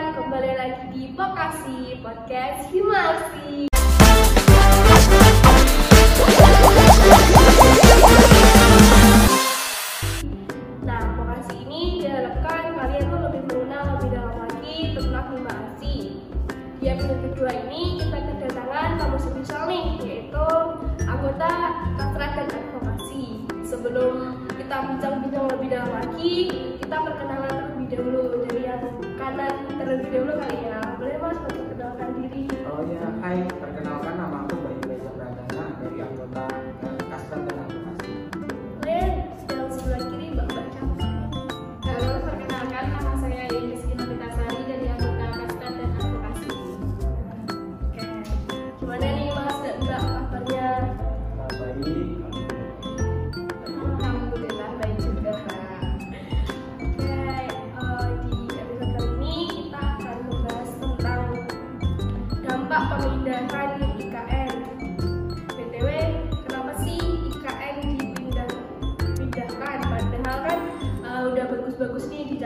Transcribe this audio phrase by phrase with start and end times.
[0.00, 3.68] teman-teman, kembali lagi di Vokasi Podcast Himarsi.
[10.88, 15.96] Nah, vokasi ini diharapkan kalian tuh lebih mengenal lebih dalam lagi tentang himarsi.
[16.80, 20.48] Di episode kedua ini kita kedatangan tamu spesial nih, yaitu
[21.04, 21.52] anggota
[22.00, 23.44] Kasrat dan Advokasi.
[23.68, 26.34] Sebelum kita bincang-bincang lebih dalam lagi,
[26.80, 28.80] kita perkenalan terlebih dahulu dari yang
[29.30, 30.80] kanan terlebih dahulu kali ya.
[30.98, 32.42] Boleh mas perkenalkan diri?
[32.66, 34.49] Oh ya, hai, perkenalkan nama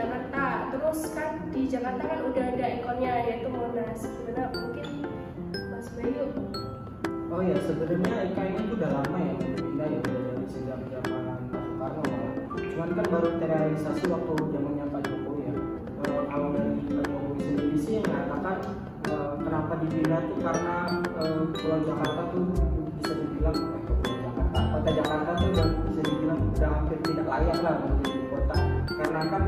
[0.05, 0.45] Jakarta.
[0.69, 3.99] Terus kan di Jakarta kan udah ada ikonnya yaitu Monas.
[4.05, 4.87] Gimana mungkin
[5.73, 6.25] Mas Bayu?
[7.33, 11.61] Oh ya, sebenarnya IKN itu udah lama ya pindah ya udah dari sejak zaman Pak
[11.65, 12.33] Soekarno malah.
[12.53, 15.53] Cuman kan baru terrealisasi waktu zamannya Pak Jokowi ya.
[16.05, 18.57] Eh, kalau dari Pak Jokowi sendiri sih mengatakan
[19.09, 20.77] eh, kenapa dipindah tuh karena
[21.17, 22.45] eh, Pulau Jakarta tuh
[23.01, 23.81] bisa dibilang eh,
[24.21, 25.49] Jakarta, kota Jakarta tuh
[25.89, 28.57] bisa dibilang udah hampir tidak layak lah menjadi kota.
[28.85, 29.43] Karena kan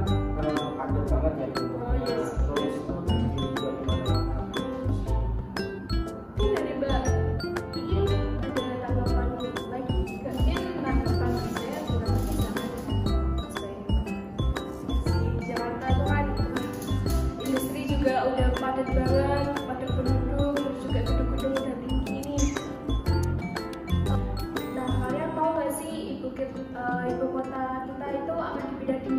[26.38, 29.17] kit- eh, ibu kota kita itu akan dipindah di?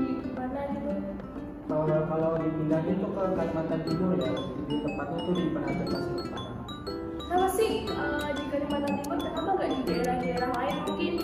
[1.68, 4.32] Kalau kalau dipindahin tuh ke Kalimantan Timur ya,
[4.64, 6.52] di tepatnya tuh di Penajam Pasir Utara.
[7.28, 11.14] Kenapa sih eh, di Kalimantan Timur kenapa nggak di daerah-daerah lain mungkin?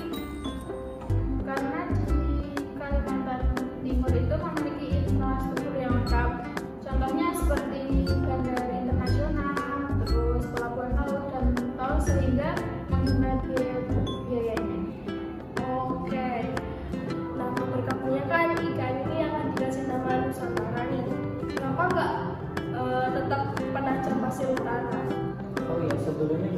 [24.75, 26.54] Oh iya, sebenarnya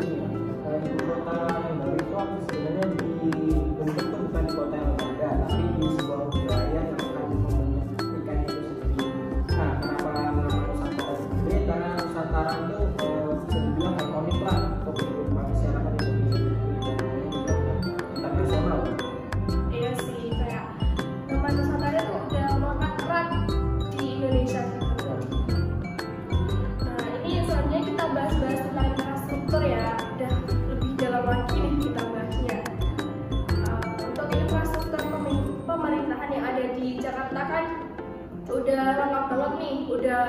[38.66, 40.22] udah lengkap banget nih, udah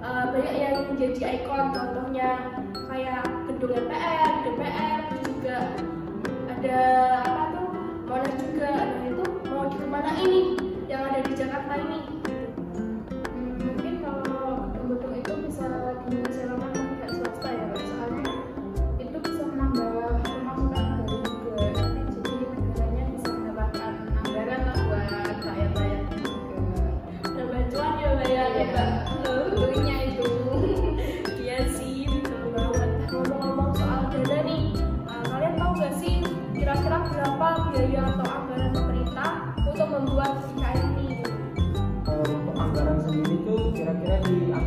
[0.00, 2.28] uh, banyak yang menjadi ikon, contohnya
[2.88, 3.20] kayak
[3.52, 5.58] gedung MPR, DPR, juga
[6.48, 6.80] ada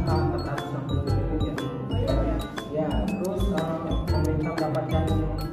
[0.06, 1.56] 460 triliun ya.
[2.06, 2.16] ya
[2.76, 5.03] Ya, terus eh, pemerintah mendapatkan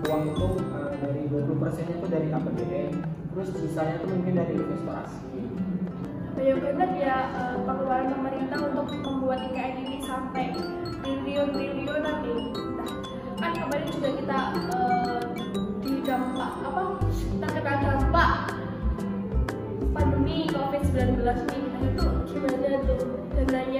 [0.05, 2.93] uang itu eh, dari 20 persennya itu dari APBN,
[3.32, 5.41] terus sisanya itu mungkin dari investasi.
[6.32, 10.50] banyak banget ya uh, pengeluaran pemerintah untuk membuat IKN ini sampai
[11.05, 12.44] triliun-triliunan nih.
[12.56, 12.88] Nah,
[13.37, 14.38] kan kemarin juga kita
[14.73, 15.21] uh,
[15.85, 16.82] di dampak apa
[17.37, 18.31] terkena dampak
[19.93, 21.62] pandemi COVID-19 nih.
[21.69, 23.00] Nah itu gimana tuh
[23.37, 23.72] dananya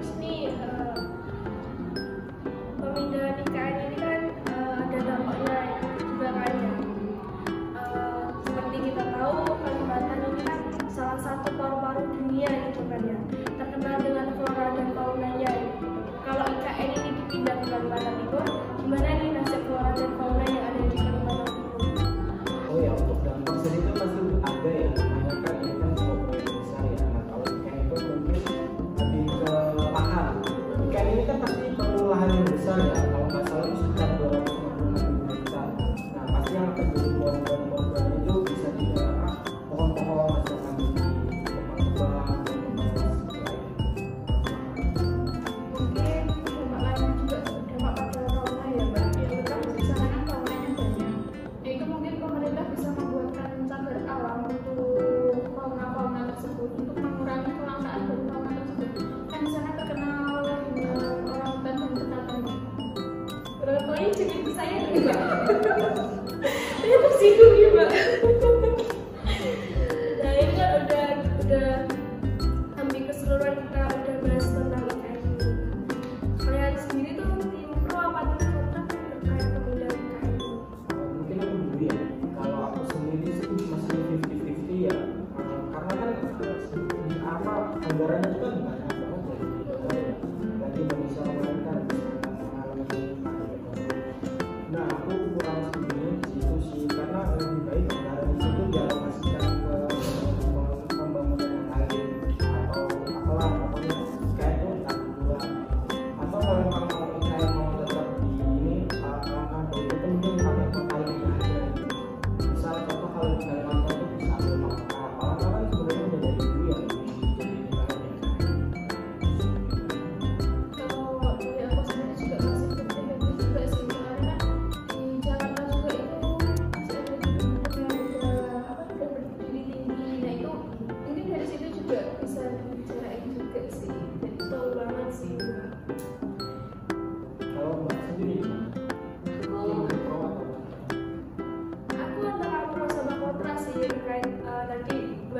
[0.00, 0.96] terus nih uh,
[2.80, 6.74] pemindahan IKN ini kan uh, ada dampaknya ya, juga kan ya.
[7.76, 13.18] Uh, seperti kita tahu Kalimantan ini kan salah satu paru-paru dunia gitu kan ya.
[13.60, 15.52] Terkenal dengan flora dan faunanya.
[16.24, 18.09] Kalau IKN ini dipindah ke Kalimantan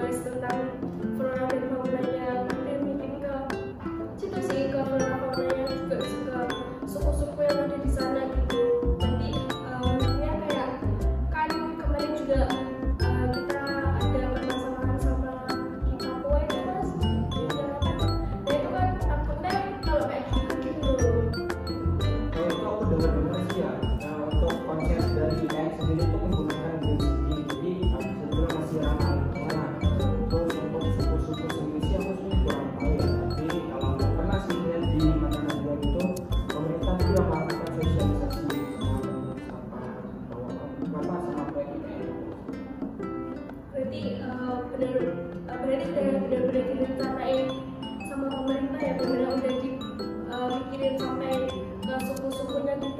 [0.00, 0.24] guys.
[0.24, 0.89] Doon namin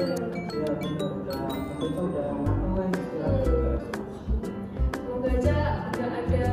[0.01, 0.17] udah
[1.85, 2.29] udah
[4.97, 5.57] semoga aja
[5.93, 6.49] nggak ada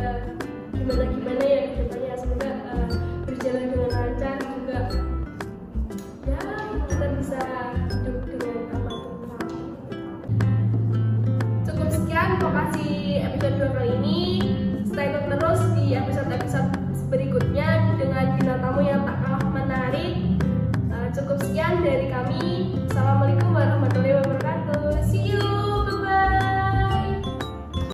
[0.75, 2.87] gimana gimana ya semoga eh,
[3.23, 4.79] berjalan dengan lancar juga.
[6.27, 6.39] Ya
[6.91, 7.39] kita bisa
[7.87, 9.47] hidup dengan aman.
[11.63, 14.19] Cukup sekian lokasi episode 2 kali ini.
[14.91, 16.76] Stay tune terus di episode episode